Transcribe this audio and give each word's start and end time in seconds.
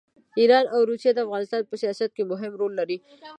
ایران 0.39 0.65
او 0.73 0.81
روسیه 0.89 1.11
د 1.13 1.19
افغانستان 1.25 1.61
په 1.69 1.75
سیاست 1.81 2.09
کې 2.15 2.23
مهم 2.31 2.53
رول 2.59 2.71
لري. 2.79 2.97